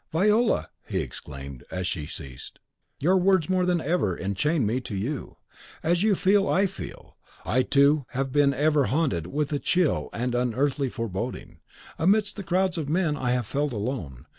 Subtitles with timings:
[0.11, 2.57] "Viola!" he exclaimed, as she ceased,
[2.99, 5.37] "your words more than ever enchain me to you.
[5.83, 7.17] As you feel, I feel.
[7.45, 11.59] I, too, have been ever haunted with a chill and unearthly foreboding.
[11.99, 14.25] Amidst the crowds of men I have felt alone.